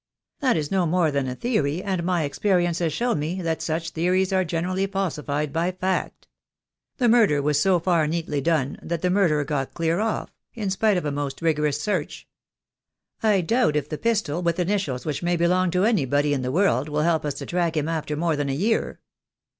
[0.39, 3.91] "That is no more than a theory, and my experience has shown me that such
[3.91, 6.27] theories are generally falsified by fact.
[6.97, 10.97] The murder was so far neatly done that the murderer got clear off, in spite
[10.97, 12.27] of a most rigorous search.
[13.21, 16.89] I doubt if the pistol, with initials which may belong to anybody in the world,
[16.89, 18.99] will help us to track him after more than a year."